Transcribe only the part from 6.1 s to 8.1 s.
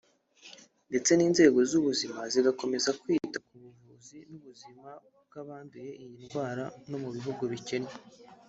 ndwara no mu bihugu bikennye